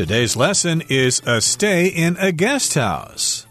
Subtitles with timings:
[0.00, 3.46] Today's lesson is a stay in a guest house.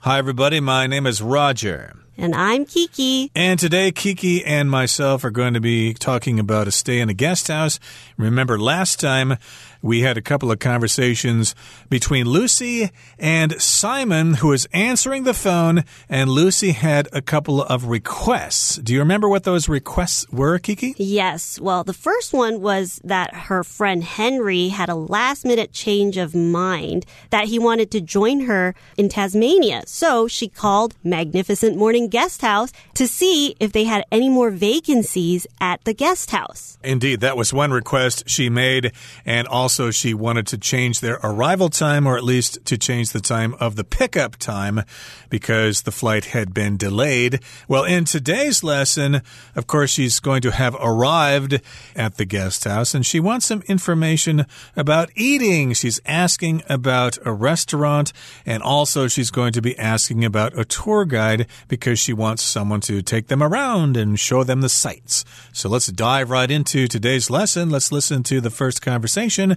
[0.00, 0.60] Hi, everybody.
[0.60, 1.94] My name is Roger.
[2.16, 3.30] And I'm Kiki.
[3.34, 7.14] And today, Kiki and myself are going to be talking about a stay in a
[7.14, 7.78] guest house.
[8.16, 9.36] Remember, last time
[9.84, 11.54] we had a couple of conversations
[11.90, 17.84] between Lucy and Simon, who was answering the phone, and Lucy had a couple of
[17.84, 18.76] requests.
[18.76, 20.94] Do you remember what those requests were, Kiki?
[20.96, 21.60] Yes.
[21.60, 26.34] Well, the first one was that her friend Henry had a last minute change of
[26.34, 29.82] mind that he wanted to join her in Tasmania.
[29.84, 35.46] So she called Magnificent Morning Guest House to see if they had any more vacancies
[35.60, 36.78] at the guest house.
[36.82, 38.92] Indeed, that was one request she made,
[39.26, 43.10] and also also she wanted to change their arrival time, or at least to change
[43.10, 44.82] the time of the pickup time,
[45.28, 47.40] because the flight had been delayed.
[47.66, 49.20] Well, in today's lesson,
[49.56, 51.60] of course, she's going to have arrived
[51.96, 54.46] at the guest house and she wants some information
[54.76, 55.72] about eating.
[55.72, 58.12] She's asking about a restaurant
[58.46, 62.80] and also she's going to be asking about a tour guide because she wants someone
[62.82, 65.24] to take them around and show them the sights.
[65.52, 67.70] So let's dive right into today's lesson.
[67.70, 69.56] Let's listen to the first conversation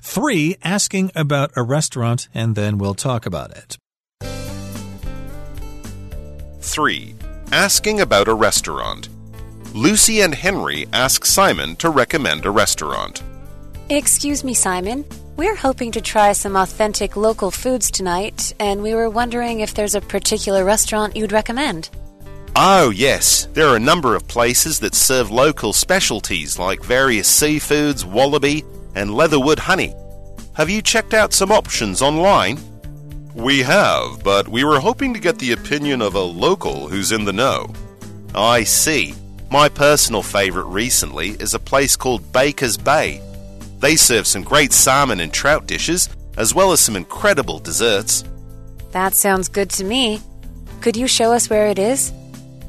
[0.00, 3.76] Three, asking about a restaurant, and then we'll talk about it.
[6.60, 7.14] 3.
[7.52, 9.08] Asking about a restaurant.
[9.74, 13.22] Lucy and Henry ask Simon to recommend a restaurant.
[13.88, 15.04] Excuse me, Simon.
[15.36, 19.94] We're hoping to try some authentic local foods tonight, and we were wondering if there's
[19.94, 21.90] a particular restaurant you'd recommend.
[22.56, 23.46] Oh, yes.
[23.52, 28.64] There are a number of places that serve local specialties like various seafoods, wallaby,
[28.96, 29.94] and leatherwood honey.
[30.54, 32.58] Have you checked out some options online?
[33.34, 37.26] We have, but we were hoping to get the opinion of a local who's in
[37.26, 37.72] the know.
[38.34, 39.14] I see.
[39.50, 43.20] My personal favorite recently is a place called Baker's Bay.
[43.78, 48.24] They serve some great salmon and trout dishes, as well as some incredible desserts.
[48.92, 50.20] That sounds good to me.
[50.80, 52.12] Could you show us where it is?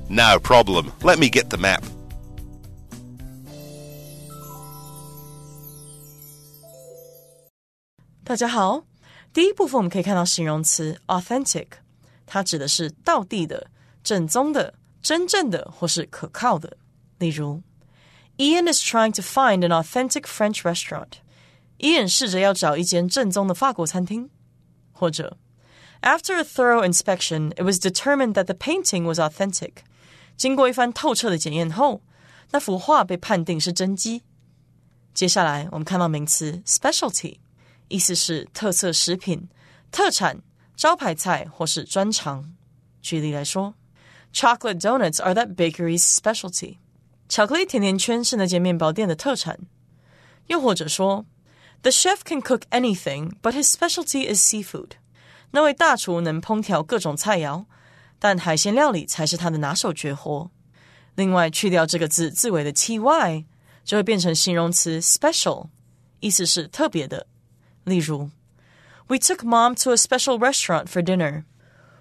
[0.10, 0.92] No problem.
[1.02, 1.84] Let me get the map.
[8.27, 8.85] 大家好，
[9.33, 11.67] 第一部分我们可以看到形容词 authentic，
[12.27, 13.67] 它指的是道地的、
[14.05, 16.77] 正宗的、真正的或是可靠的。
[17.19, 17.63] 例如，
[18.39, 24.31] Ian is trying to find an authentic French restaurant。Ian 试着要找一间正宗的法国餐厅。
[24.93, 25.37] 或者，
[26.01, 29.73] After a thorough inspection, it was determined that the painting was authentic。
[30.37, 32.03] 经过一番透彻的检验后，
[32.53, 34.23] 那幅画被判定是真迹。
[35.13, 37.39] 接下来我们看到名词 specialty。
[37.89, 39.49] 意思是特色食品、
[39.91, 40.41] 特产、
[40.77, 42.55] 招牌菜或是专长。
[43.01, 43.75] 举例来说，
[44.33, 46.79] Chocolate donuts are that bakery's specialty。
[47.29, 49.59] 巧克力甜甜圈是那间面包店的特产。
[50.47, 51.27] 又或者说，
[51.83, 54.93] The chef can cook anything, but his specialty is seafood。
[55.51, 57.67] 那位大厨能烹调各种菜肴，
[58.19, 60.51] 但海鲜料理才是他的拿手绝活。
[61.15, 63.45] 另外，去掉这个字字尾的 ty，
[63.85, 65.69] 就会变成形容词 special，
[66.21, 67.27] 意思是特别的。
[67.87, 68.31] 例如，
[69.09, 71.45] We took mom to a special restaurant for dinner。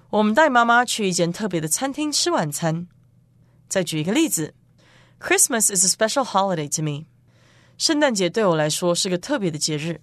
[0.09, 2.87] 我们带妈妈去一间特别的餐厅吃晚餐。
[3.67, 4.53] 再举一个例子，
[5.19, 7.05] Christmas is a special holiday to me。
[7.77, 10.01] 圣诞节对我来说是个特别的节日。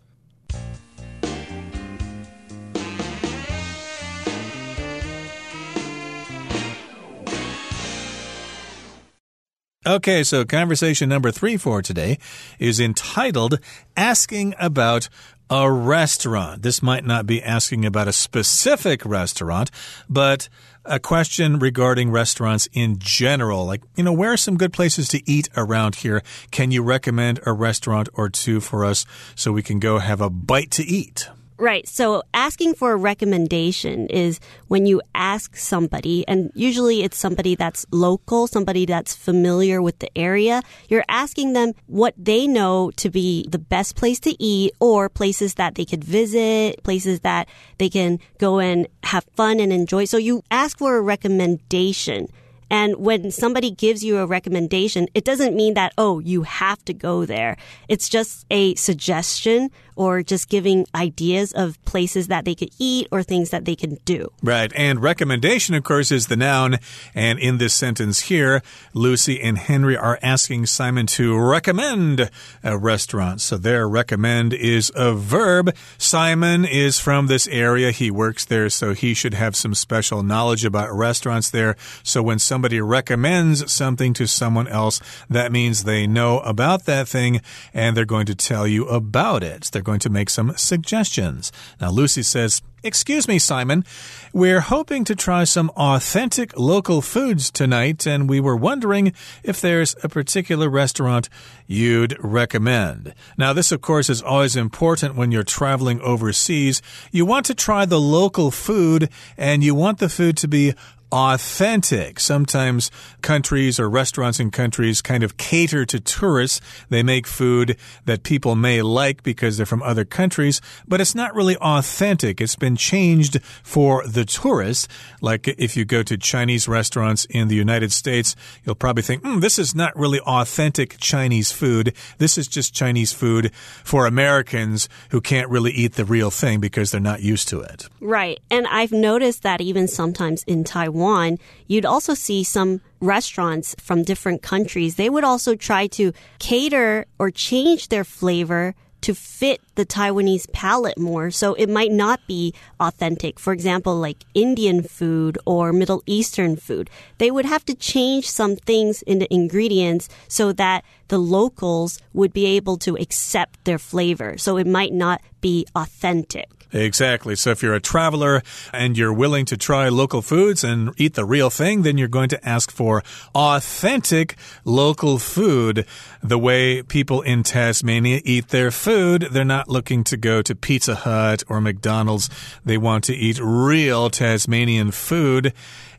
[9.86, 12.18] Okay, so conversation number three for today
[12.58, 13.60] is entitled
[13.98, 15.10] Asking About
[15.50, 16.62] a restaurant.
[16.62, 19.72] This might not be asking about a specific restaurant,
[20.10, 20.48] but
[20.86, 23.66] a question regarding restaurants in general.
[23.66, 26.24] Like, you know, where are some good places to eat around here?
[26.50, 29.06] Can you recommend a restaurant or two for us
[29.36, 31.28] so we can go have a bite to eat?
[31.58, 31.88] Right.
[31.88, 37.86] So asking for a recommendation is when you ask somebody, and usually it's somebody that's
[37.91, 40.63] local, somebody that's familiar with the area.
[40.90, 45.54] You're asking them what they know to be the best place to eat or places
[45.56, 47.48] that they could visit, places that
[47.78, 50.06] they can go and have fun and enjoy.
[50.06, 52.30] So you ask for a recommendation.
[52.69, 56.94] And when somebody gives you a recommendation, it doesn't mean that, oh, you have to
[56.94, 57.56] go there.
[57.88, 63.24] It's just a suggestion or just giving ideas of places that they could eat or
[63.24, 64.30] things that they could do.
[64.42, 64.72] Right.
[64.75, 66.78] And recommendation, of course, is the noun.
[67.13, 68.62] And in this sentence here,
[68.94, 72.30] Lucy and Henry are asking Simon to recommend
[72.63, 73.42] a restaurant.
[73.42, 75.75] So their recommend is a verb.
[75.98, 77.92] Simon is from this area.
[77.92, 81.75] He works there, so he should have some special knowledge about restaurants there.
[82.04, 85.00] So when somebody recommends something to someone else,
[85.30, 87.42] that means they know about that thing
[87.74, 89.69] and they're going to tell you about it.
[89.72, 91.51] They're going to make some suggestions.
[91.80, 93.85] Now, Lucy says, Excuse me, Simon.
[94.33, 99.95] We're hoping to try some authentic local foods tonight, and we were wondering if there's
[100.03, 101.30] a particular restaurant
[101.65, 103.13] you'd recommend.
[103.38, 106.81] Now, this, of course, is always important when you're traveling overseas.
[107.09, 110.74] You want to try the local food, and you want the food to be
[111.13, 112.19] authentic.
[112.19, 112.89] Sometimes
[113.21, 116.60] countries or restaurants in countries kind of cater to tourists.
[116.89, 121.36] They make food that people may like because they're from other countries, but it's not
[121.36, 122.42] really authentic.
[122.42, 124.89] It's been changed for the tourist.
[125.21, 128.36] Like if you go to Chinese restaurants in the United States,
[128.66, 131.94] you'll probably think, mm, this is not really authentic Chinese food.
[132.18, 136.89] This is just Chinese food for Americans who can't really eat the real thing because
[136.89, 137.88] they're not used to it.
[138.01, 138.39] Right.
[138.50, 144.04] And I've noticed that even sometimes in Taiwan, Taiwan, you'd also see some restaurants from
[144.04, 144.96] different countries.
[144.96, 150.98] They would also try to cater or change their flavor to fit the Taiwanese palate
[150.98, 151.30] more.
[151.30, 153.38] So it might not be authentic.
[153.38, 156.90] For example, like Indian food or Middle Eastern food.
[157.18, 162.32] They would have to change some things in the ingredients so that the locals would
[162.32, 164.38] be able to accept their flavor.
[164.38, 166.62] So it might not be authentic.
[166.74, 167.36] Exactly.
[167.36, 168.42] So if you're a traveler
[168.74, 172.30] and you're willing to try local foods and eat the real thing, then you're going
[172.30, 173.04] to ask for
[173.36, 174.36] authentic
[174.66, 175.86] local food.
[176.24, 180.96] The way people in Tasmania eat their food, they're not looking to go to Pizza
[180.96, 182.30] Hut or McDonald's.
[182.66, 185.54] They want to eat real Tasmanian food.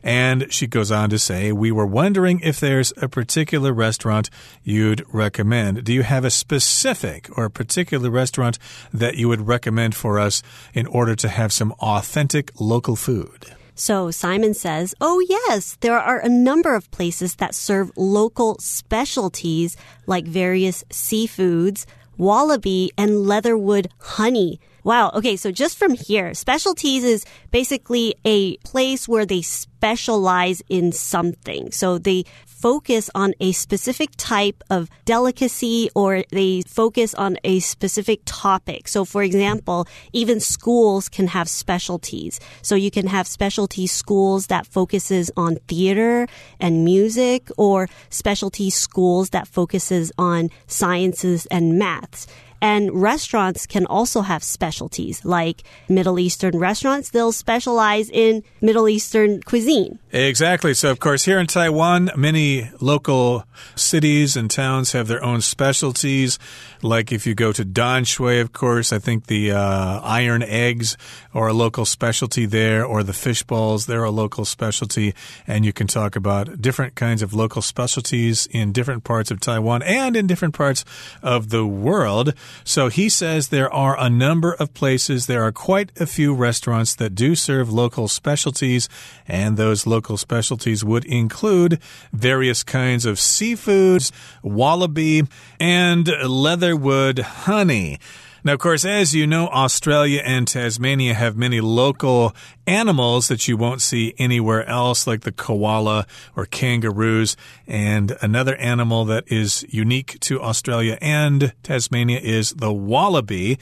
[0.05, 4.29] And she goes on to say, We were wondering if there's a particular restaurant
[4.63, 5.83] you'd recommend.
[5.83, 8.59] Do you have a specific or a particular restaurant
[8.93, 10.43] that you would recommend for us
[10.75, 13.55] in order to have some authentic local food?
[13.73, 19.75] So Simon says, Oh, yes, there are a number of places that serve local specialties
[20.05, 24.59] like various seafoods, wallaby, and leatherwood honey.
[24.85, 25.09] Wow.
[25.15, 25.35] Okay.
[25.35, 31.71] So just from here, specialties is basically a place where they specialize in something.
[31.71, 38.21] So they focus on a specific type of delicacy or they focus on a specific
[38.25, 38.87] topic.
[38.87, 42.39] So for example, even schools can have specialties.
[42.61, 46.27] So you can have specialty schools that focuses on theater
[46.59, 52.27] and music or specialty schools that focuses on sciences and maths.
[52.61, 57.09] And restaurants can also have specialties, like Middle Eastern restaurants.
[57.09, 59.99] They'll specialize in Middle Eastern cuisine.
[60.11, 60.73] Exactly.
[60.73, 66.39] So, of course, here in Taiwan, many local cities and towns have their own specialties.
[66.81, 70.97] Like if you go to Danshui, of course, I think the uh, iron eggs
[71.33, 75.13] are a local specialty there, or the fish balls, they're a local specialty.
[75.47, 79.83] And you can talk about different kinds of local specialties in different parts of Taiwan
[79.83, 80.85] and in different parts
[81.21, 82.33] of the world.
[82.63, 86.95] So he says there are a number of places, there are quite a few restaurants
[86.95, 88.89] that do serve local specialties,
[89.27, 91.79] and those local specialties would include
[92.11, 94.11] various kinds of seafoods,
[94.43, 95.23] wallaby,
[95.59, 97.99] and leatherwood honey.
[98.45, 102.35] Now, of course, as you know, Australia and Tasmania have many local
[102.67, 106.05] animals that you won't see anywhere else, like the koala
[106.35, 107.35] or kangaroos.
[107.65, 113.57] And another animal that is unique to Australia and Tasmania is the wallaby,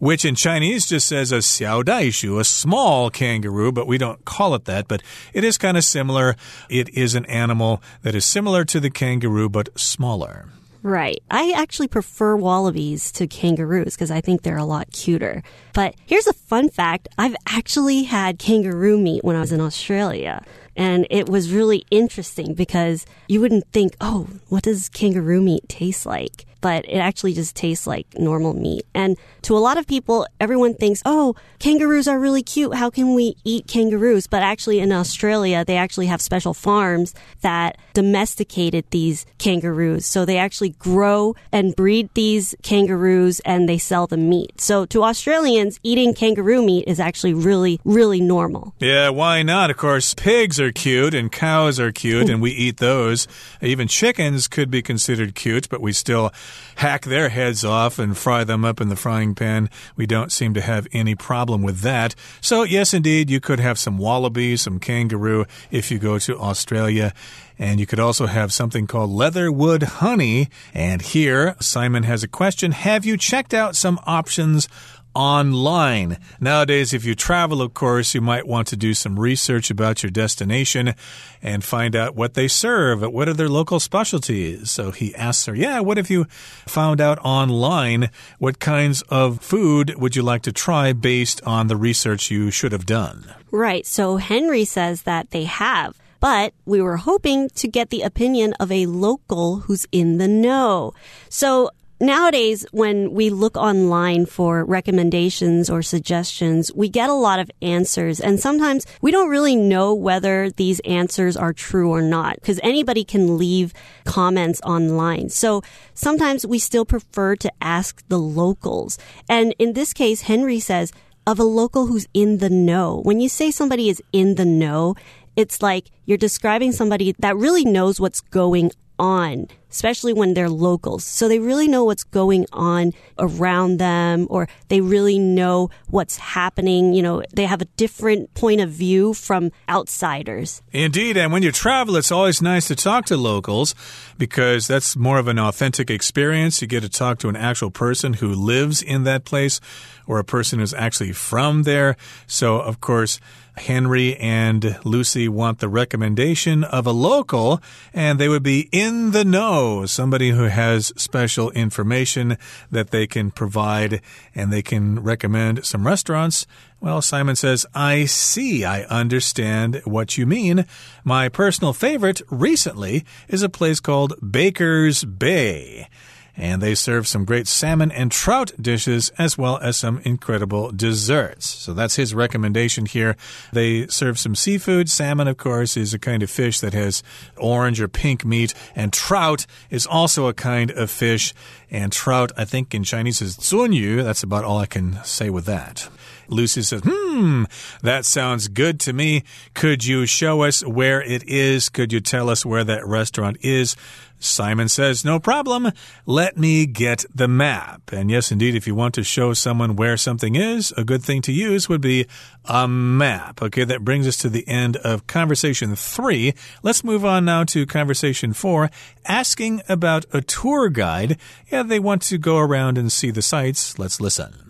[0.00, 4.54] which in Chinese just says a xiao daishu, a small kangaroo, but we don't call
[4.54, 4.86] it that.
[4.86, 5.02] But
[5.32, 6.36] it is kind of similar.
[6.68, 10.50] It is an animal that is similar to the kangaroo, but smaller.
[10.86, 11.20] Right.
[11.28, 15.42] I actually prefer wallabies to kangaroos because I think they're a lot cuter.
[15.72, 17.08] But here's a fun fact.
[17.18, 20.44] I've actually had kangaroo meat when I was in Australia.
[20.76, 26.06] And it was really interesting because you wouldn't think, oh, what does kangaroo meat taste
[26.06, 26.46] like?
[26.60, 28.86] But it actually just tastes like normal meat.
[28.94, 32.74] And to a lot of people, everyone thinks, oh, kangaroos are really cute.
[32.74, 34.26] How can we eat kangaroos?
[34.26, 40.06] But actually, in Australia, they actually have special farms that domesticated these kangaroos.
[40.06, 44.60] So they actually grow and breed these kangaroos and they sell the meat.
[44.60, 48.74] So to Australians, eating kangaroo meat is actually really, really normal.
[48.78, 49.70] Yeah, why not?
[49.70, 53.28] Of course, pigs are cute and cows are cute, and we eat those.
[53.62, 56.32] Even chickens could be considered cute, but we still
[56.76, 59.70] hack their heads off and fry them up in the frying pan.
[59.96, 62.14] We don't seem to have any problem with that.
[62.40, 67.12] So, yes, indeed, you could have some wallaby, some kangaroo if you go to Australia.
[67.58, 70.48] And you could also have something called leatherwood honey.
[70.74, 74.68] And here, Simon has a question Have you checked out some options
[75.16, 76.18] online.
[76.38, 80.10] Nowadays, if you travel, of course, you might want to do some research about your
[80.10, 80.94] destination
[81.40, 83.00] and find out what they serve.
[83.00, 84.70] What are their local specialties?
[84.70, 86.26] So he asks her, Yeah, what if you
[86.66, 88.10] found out online?
[88.38, 92.72] What kinds of food would you like to try based on the research you should
[92.72, 93.34] have done?
[93.50, 93.86] Right.
[93.86, 98.72] So Henry says that they have but we were hoping to get the opinion of
[98.72, 100.94] a local who's in the know.
[101.28, 107.50] So Nowadays, when we look online for recommendations or suggestions, we get a lot of
[107.62, 112.60] answers and sometimes we don't really know whether these answers are true or not because
[112.62, 113.72] anybody can leave
[114.04, 115.30] comments online.
[115.30, 115.62] So
[115.94, 118.98] sometimes we still prefer to ask the locals.
[119.26, 120.92] And in this case, Henry says,
[121.26, 123.00] of a local who's in the know.
[123.04, 124.94] When you say somebody is in the know,
[125.34, 131.04] it's like you're describing somebody that really knows what's going on, especially when they're locals.
[131.04, 136.94] So they really know what's going on around them or they really know what's happening.
[136.94, 140.62] You know, they have a different point of view from outsiders.
[140.72, 141.16] Indeed.
[141.16, 143.74] And when you travel, it's always nice to talk to locals
[144.18, 146.62] because that's more of an authentic experience.
[146.62, 149.60] You get to talk to an actual person who lives in that place
[150.06, 151.96] or a person who's actually from there.
[152.26, 153.20] So, of course,
[153.56, 157.62] Henry and Lucy want the recommendation of a local,
[157.94, 162.36] and they would be in the know, Oh, somebody who has special information
[162.70, 164.02] that they can provide,
[164.34, 166.46] and they can recommend some restaurants.
[166.78, 170.66] Well, Simon says, I see, I understand what you mean.
[171.04, 175.88] My personal favorite recently is a place called Baker's Bay
[176.36, 181.46] and they serve some great salmon and trout dishes as well as some incredible desserts.
[181.46, 183.16] So that's his recommendation here.
[183.52, 184.90] They serve some seafood.
[184.90, 187.02] Salmon, of course, is a kind of fish that has
[187.36, 191.32] orange or pink meat, and trout is also a kind of fish.
[191.70, 194.02] And trout, I think in Chinese is 鳟鱼.
[194.02, 195.88] That's about all I can say with that.
[196.28, 197.44] Lucy says, Hmm,
[197.82, 199.22] that sounds good to me.
[199.54, 201.68] Could you show us where it is?
[201.68, 203.76] Could you tell us where that restaurant is?
[204.18, 205.72] Simon says, No problem.
[206.04, 207.92] Let me get the map.
[207.92, 211.22] And yes, indeed, if you want to show someone where something is, a good thing
[211.22, 212.06] to use would be
[212.44, 213.42] a map.
[213.42, 216.34] Okay, that brings us to the end of conversation three.
[216.62, 218.70] Let's move on now to conversation four,
[219.06, 221.18] asking about a tour guide.
[221.50, 223.78] Yeah, they want to go around and see the sights.
[223.78, 224.46] Let's listen.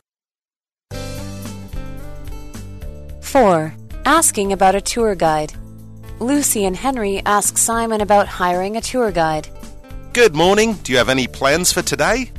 [3.26, 3.74] 4.
[4.04, 5.52] Asking about a tour guide.
[6.20, 9.48] Lucy and Henry ask Simon about hiring a tour guide.
[10.16, 10.72] Good morning.
[10.76, 12.32] Do you have any plans for today?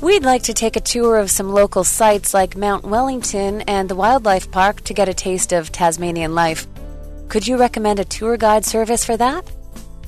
[0.00, 3.94] We'd like to take a tour of some local sites like Mount Wellington and the
[3.94, 6.66] Wildlife Park to get a taste of Tasmanian life.
[7.28, 9.44] Could you recommend a tour guide service for that?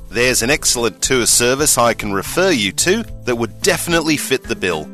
[0.08, 4.56] There's an excellent tour service I can refer you to that would definitely fit the
[4.56, 4.88] bill.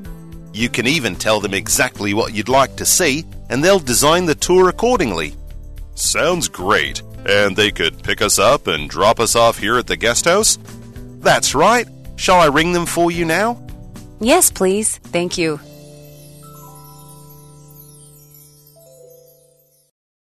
[0.52, 4.34] You can even tell them exactly what you'd like to see, and they'll design the
[4.34, 5.36] tour accordingly.
[5.94, 7.00] Sounds great.
[7.26, 10.58] And they could pick us up and drop us off here at the guest house?
[11.20, 11.86] That's right.
[12.17, 13.57] Shall I ring them for you now?
[14.19, 14.99] Yes, please.
[15.11, 15.59] Thank you.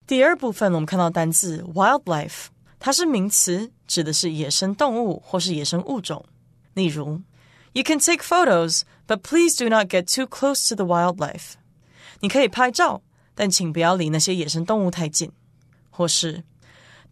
[0.07, 2.47] 第二部分，我们看到单字 wildlife，
[2.79, 6.25] 它是名词，指的是野生动物或是野生物种。
[6.73, 7.21] 例如，
[7.73, 11.53] You can take photos, but please do not get too close to the wildlife。
[12.21, 13.01] 你可以拍照，
[13.33, 15.31] 但请不要离那些野生动物太近。
[15.89, 16.43] 或是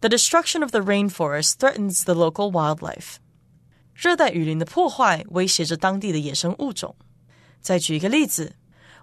[0.00, 3.16] The destruction of the rainforest threatens the local wildlife。
[3.99, 6.95] 热带雨林的破坏威胁着当地的野生物种。
[7.59, 8.55] 再举一个例子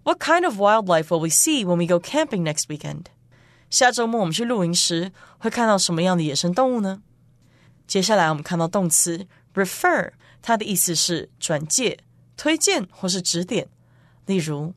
[0.04, 3.04] ，What kind of wildlife will we see when we go camping next weekend？
[3.68, 7.02] 下周末我们去露营时会看到什么样的野生动物呢？
[7.86, 11.98] 接下来我们看到动词 refer，它的意思是转介、
[12.34, 13.68] 推荐或是指点。
[14.24, 14.72] 例如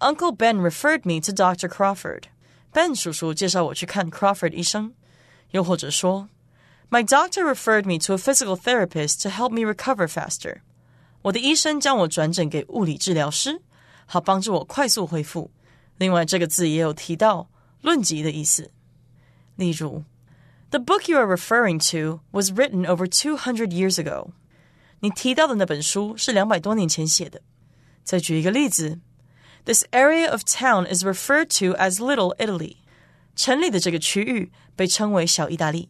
[0.00, 1.66] ，Uncle Ben referred me to Dr.
[1.66, 2.24] Crawford。
[2.74, 4.92] Ben 叔叔介绍我去看 Crawford 医生。
[5.52, 6.28] 又或者说。
[6.89, 10.61] my doctor referred me to a physical therapist to help me recover faster.
[11.23, 13.61] 我的医生将我转诊给物理治疗师，
[14.05, 15.51] 好帮助我快速恢复。
[15.97, 17.49] 另外，这个字也有提到
[17.81, 18.71] 论及的意思。
[19.55, 20.03] 例如，
[20.71, 24.31] The book you are referring to was written over two hundred years ago。
[25.01, 27.41] 你提到的那本书是两百多年前写的。
[28.03, 28.99] 再举一个例子，
[29.65, 32.77] This area of town is referred to as Little Italy。
[33.35, 35.89] 城里的这个区域被称为小意大利。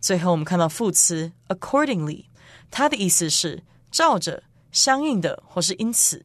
[0.00, 2.26] 最后，我们看到副词 accordingly，
[2.70, 6.24] 它的意思是照着、相应的或是因此，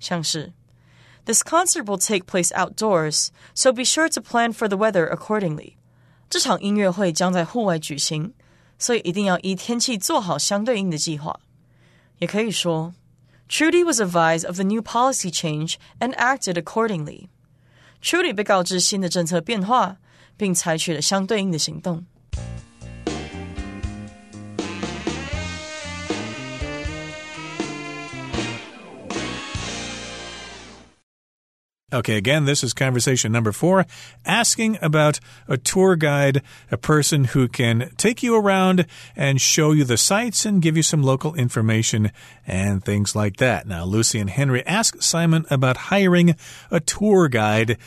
[0.00, 0.52] 像是
[1.24, 5.74] This concert will take place outdoors, so be sure to plan for the weather accordingly。
[6.28, 8.34] 这场音乐会将在户外举行，
[8.78, 11.38] 所以一定要依天气做好相对应的计划。
[12.18, 12.94] 也可以说，
[13.48, 17.28] Trudy was advised of the new policy change and acted accordingly。
[18.00, 19.98] 处理被告知新的政策变化，
[20.36, 22.04] 并采取了相对应的行动。
[31.93, 33.85] Okay, again, this is conversation number four,
[34.25, 39.85] asking about a tour guide, a person who can take you around and show you
[39.85, 42.11] the sights and give you some local information
[42.45, 43.67] and things like that.
[43.67, 46.35] Now, Lucy and Henry ask Simon about hiring
[46.69, 47.77] a tour guide.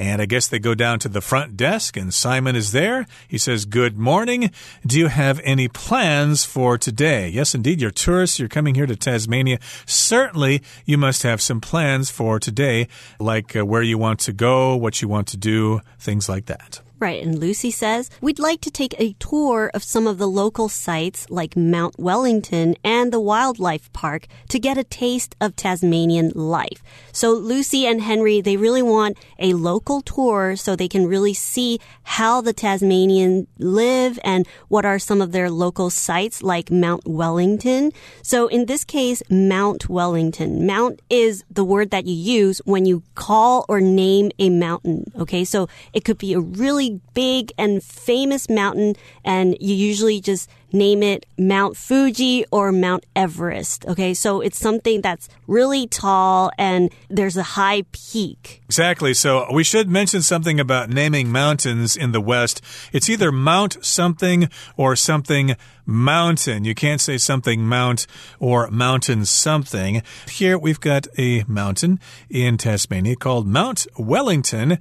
[0.00, 3.06] And I guess they go down to the front desk, and Simon is there.
[3.28, 4.50] He says, Good morning.
[4.86, 7.28] Do you have any plans for today?
[7.28, 7.82] Yes, indeed.
[7.82, 8.38] You're tourists.
[8.38, 9.58] You're coming here to Tasmania.
[9.84, 12.88] Certainly, you must have some plans for today,
[13.18, 16.80] like uh, where you want to go, what you want to do, things like that.
[17.00, 20.68] Right, and Lucy says, We'd like to take a tour of some of the local
[20.68, 26.82] sites like Mount Wellington and the Wildlife Park to get a taste of Tasmanian life.
[27.10, 31.80] So Lucy and Henry, they really want a local tour so they can really see
[32.02, 37.92] how the Tasmanians live and what are some of their local sites like Mount Wellington.
[38.22, 40.66] So in this case, Mount Wellington.
[40.66, 45.10] Mount is the word that you use when you call or name a mountain.
[45.18, 50.50] Okay, so it could be a really big and famous mountain, and you usually just
[50.72, 53.86] name it Mount Fuji or Mount Everest.
[53.86, 58.62] Okay, so it's something that's really tall and there's a high peak.
[58.66, 59.14] Exactly.
[59.14, 62.62] So we should mention something about naming mountains in the West.
[62.92, 65.56] It's either Mount something or something
[65.86, 66.64] mountain.
[66.64, 68.06] You can't say something mount
[68.38, 70.02] or mountain something.
[70.28, 74.78] Here we've got a mountain in Tasmania called Mount Wellington.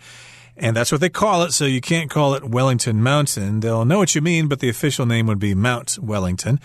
[0.62, 3.62] And that's what they call it, so you can't call it Wellington Mountain.
[3.62, 6.60] They'll know what you mean, but the official name would be Mount Wellington.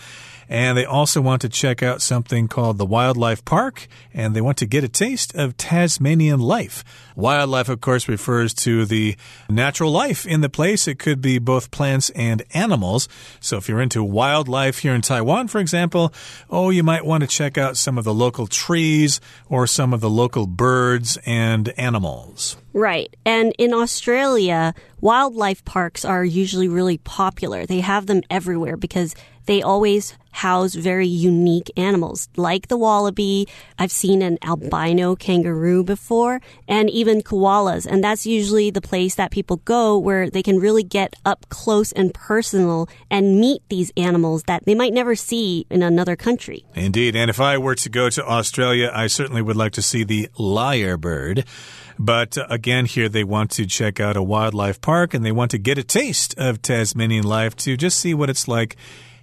[0.48, 4.58] And they also want to check out something called the Wildlife Park, and they want
[4.58, 6.84] to get a taste of Tasmanian life.
[7.16, 9.16] Wildlife, of course, refers to the
[9.48, 10.88] natural life in the place.
[10.88, 13.08] It could be both plants and animals.
[13.40, 16.12] So if you're into wildlife here in Taiwan, for example,
[16.50, 20.00] oh, you might want to check out some of the local trees or some of
[20.00, 22.56] the local birds and animals.
[22.72, 23.14] Right.
[23.24, 27.66] And in Australia, wildlife parks are usually really popular.
[27.66, 29.14] They have them everywhere because
[29.46, 33.46] they always house very unique animals, like the wallaby.
[33.78, 37.86] I've seen an albino kangaroo before, and even koalas.
[37.86, 41.92] And that's usually the place that people go where they can really get up close
[41.92, 46.64] and personal and meet these animals that they might never see in another country.
[46.74, 47.14] Indeed.
[47.14, 50.28] And if I were to go to Australia, I certainly would like to see the
[50.36, 51.46] lyrebird.
[51.96, 55.52] But uh, again, here they want to check out a wildlife park and they want
[55.52, 58.76] to get a taste of Tasmanian life to just see what it's like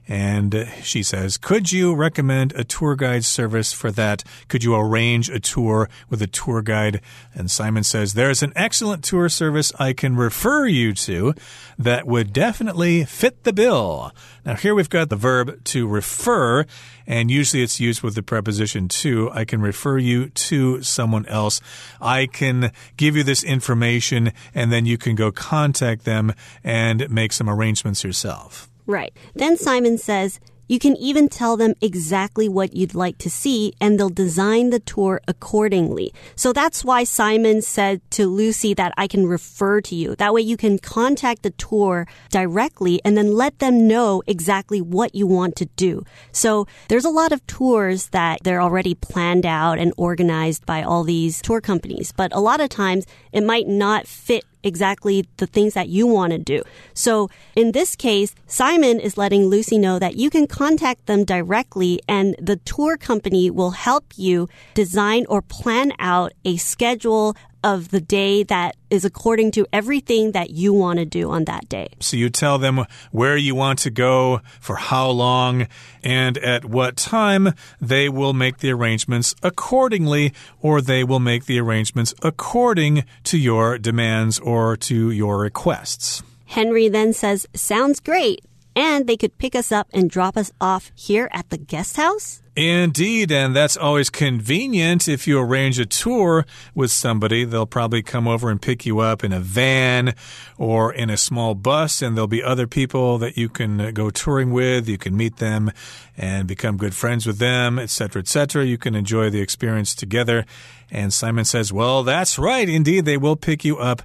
[0.08, 4.24] and she says, Could you recommend a tour guide service for that?
[4.48, 7.02] Could you arrange a tour with a tour guide?
[7.34, 11.34] And Simon says, There's an excellent tour service I can refer you to
[11.78, 14.12] that would definitely fit the bill.
[14.46, 16.66] Now, here we've got the verb to refer,
[17.06, 19.30] and usually it's used with the preposition to.
[19.32, 21.62] I can refer you to someone else.
[22.02, 26.34] I can give you this information, and then you can go contact them
[26.64, 28.71] and make some arrangements yourself.
[28.86, 29.14] Right.
[29.36, 30.40] Then Simon says,
[30.72, 34.80] you can even tell them exactly what you'd like to see and they'll design the
[34.80, 36.14] tour accordingly.
[36.38, 40.16] So that's why Simon said to Lucy that I can refer to you.
[40.16, 45.14] That way you can contact the tour directly and then let them know exactly what
[45.14, 46.06] you want to do.
[46.32, 51.04] So there's a lot of tours that they're already planned out and organized by all
[51.04, 52.14] these tour companies.
[52.14, 56.32] But a lot of times it might not fit exactly the things that you want
[56.32, 56.64] to do.
[56.94, 62.02] So in this case, Simon is letting Lucy know that you can contact them directly
[62.08, 68.02] and the tour company will help you design or plan out a schedule of the
[68.02, 71.90] day that is according to everything that you want to do on that day.
[72.00, 75.68] So you tell them where you want to go, for how long,
[76.04, 77.54] and at what time.
[77.80, 83.78] They will make the arrangements accordingly, or they will make the arrangements according to your
[83.78, 86.24] demands or to your requests.
[86.46, 88.42] Henry then says, Sounds great.
[88.76, 92.42] And they could pick us up and drop us off here at the guest house?
[92.54, 97.46] Indeed, and that's always convenient if you arrange a tour with somebody.
[97.46, 100.16] They'll probably come over and pick you up in a van
[100.58, 104.52] or in a small bus, and there'll be other people that you can go touring
[104.52, 104.90] with.
[104.90, 105.72] You can meet them
[106.18, 108.66] and become good friends with them, etc., etc.
[108.66, 110.46] You can enjoy the experience together.
[110.92, 112.68] And Simon says, Well, that's right.
[112.68, 114.02] Indeed, they will pick you up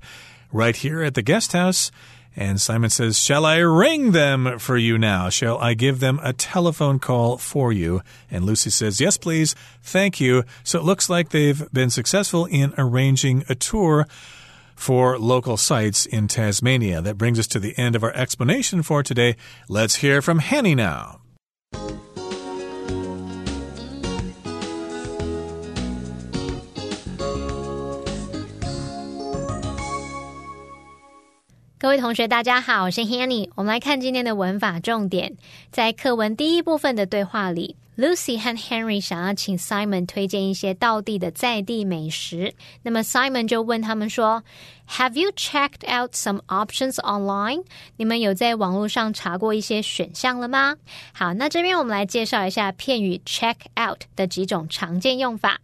[0.53, 1.91] right here at the guest house.
[2.37, 5.31] And Simon says, Shall I ring them for you now?
[5.31, 8.03] Shall I give them a telephone call for you?
[8.31, 9.55] And Lucy says, Yes, please.
[9.83, 10.45] Thank you.
[10.63, 14.07] So it looks like they've been successful in arranging a tour
[14.75, 17.01] for local sites in Tasmania.
[17.01, 19.37] That brings us to the end of our explanation for today.
[19.69, 21.21] Let's hear from Henny now.
[31.87, 33.49] 各位同学，大家好，我是 Hanny。
[33.55, 35.37] 我们来看今天的文法重点，
[35.71, 42.55] 在课文第一部分的对话里，Lucy 和 Henry 想要请 Simon 推荐一些道地的在地美食。
[42.83, 44.43] 那么 Simon 就问他们说
[44.89, 47.63] ：“Have you checked out some options online？
[47.99, 50.75] 你们有在网络上查过一些选项了吗？”
[51.15, 55.61] 好，那这边我们来介绍一下片语 “check out” 的几种常见用法。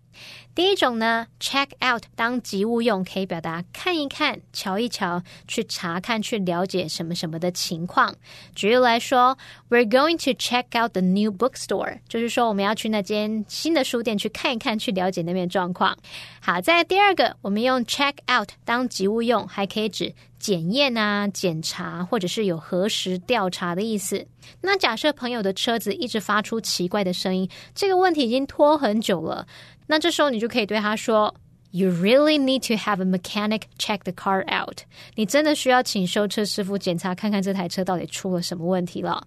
[0.54, 8.14] 第一种呢，check out 当及物用，可以表达看一看、瞧一瞧、去查看、去了解什么什么的情况。
[8.54, 9.38] 举例来说
[9.70, 15.96] ，We're going to check out the new bookstore，就是说我们要去那间新的书店去看一看、去了解那边状况。
[16.40, 24.26] 好，在第二个，我们用 check out 当及物用，还可以指检验啊、检查，或者是有核实、调查的意思。
[24.60, 29.46] 那假设朋友的车子一直发出奇怪的声音，这个问题已经拖很久了。
[29.92, 31.34] 那这时候你就可以对他说
[31.70, 34.78] ：“You really need to have a mechanic check the car out。”
[35.16, 39.26] 你真的需要请修车师傅检查看看这台车到底出了什么问题了。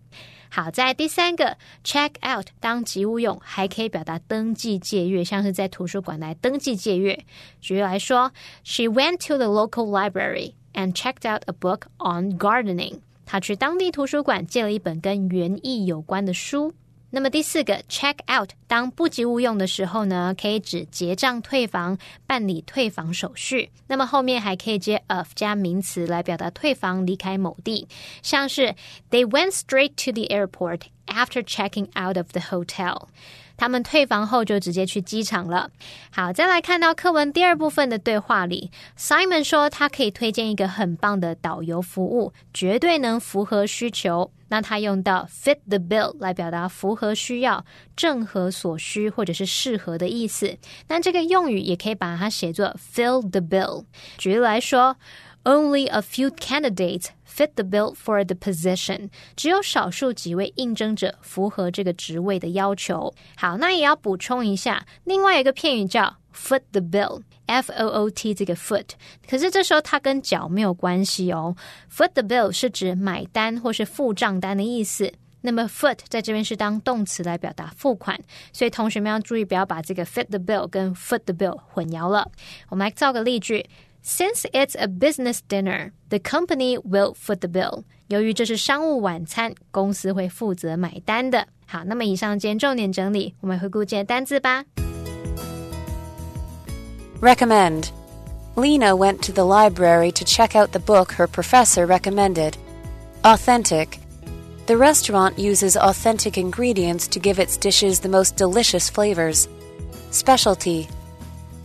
[0.49, 7.15] 好，在第三个 check out 当及物用，还可以表达登记借阅，像是在图书馆来登记借阅。
[7.61, 8.31] 举例来说
[8.63, 13.01] ，She went to the local library and checked out a book on gardening。
[13.23, 16.73] 她去当地图书馆借了一本跟园艺有关的书。
[17.15, 21.97] 那么第四个 check out 当不及物用的时候呢，可以指结账退房、
[22.27, 23.71] 办理退房手续。
[23.87, 27.87] 那么后面还可以接 of 加名词来表达退房、离开某地，
[28.21, 28.75] 像是
[29.09, 33.07] They went straight to the airport after checking out of the hotel。
[33.55, 35.71] 他们退房后就直接去机场了。
[36.11, 44.29] 好，再来看到课文第二部分的对话里，Simon 说他可以推荐一个很棒的导游服务，绝对能符合需求。
[44.49, 50.57] 那它用到 fit the bill 来表达符合需要、正合所需或者是适合的意思。
[50.87, 53.85] 那这个用语也可以把它写作 fill the bill。
[54.17, 54.97] 举例来说
[55.45, 59.09] ，Only a few candidates fit the bill for the position。
[59.37, 63.13] 只有少数几位应征者符合这个职位的要求。
[63.37, 67.21] 好，那也要补充一下，另外一个片语叫 foot the bill。
[67.47, 68.87] F O O T 这个 foot，
[69.29, 71.55] 可是这时候它跟脚没有关系哦。
[71.95, 75.13] Foot the bill 是指买单或是付账单的意思。
[75.41, 78.19] 那么 foot 在这边是当动词来表达付款，
[78.51, 82.27] 所以同学们要注意不要把这个 fit the bill 跟 foot the bill 混淆了。
[82.69, 83.63] 我们来造个例句
[84.04, 87.84] ：Since it's a business dinner, the company will foot the bill。
[88.08, 91.46] 由于这是商务晚餐，公司会负责买单的。
[91.66, 94.64] 好，那么以上今天重点整理，我们回顾今天单字吧。
[97.20, 97.90] Recommend.
[98.56, 102.54] Lena went to the library to check out the book her professor recommended.
[103.22, 103.98] Authentic.
[104.66, 109.48] The restaurant uses authentic ingredients to give its dishes the most delicious flavors.
[110.10, 110.88] Specialty.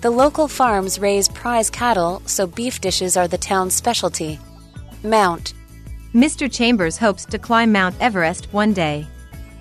[0.01, 4.39] the local farms raise prize cattle, so beef dishes are the town's specialty.
[5.03, 5.53] Mount.
[6.15, 6.51] Mr.
[6.51, 9.07] Chambers hopes to climb Mount Everest one day.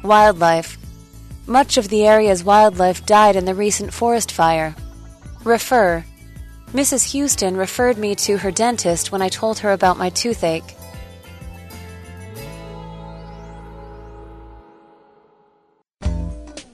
[0.02, 0.78] Wildlife.
[1.45, 4.73] Much of the area's wildlife died in the recent forest fire.
[5.43, 6.06] Refer.
[6.71, 7.12] Mrs.
[7.12, 10.75] Houston referred me to her dentist when I told her about my toothache.